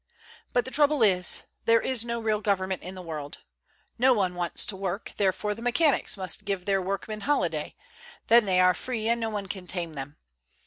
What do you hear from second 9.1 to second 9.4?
no